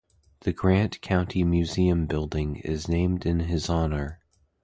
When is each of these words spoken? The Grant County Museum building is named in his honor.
The 0.39 0.51
Grant 0.51 0.99
County 1.01 1.43
Museum 1.43 2.07
building 2.07 2.55
is 2.55 2.87
named 2.89 3.23
in 3.23 3.41
his 3.41 3.69
honor. 3.69 4.19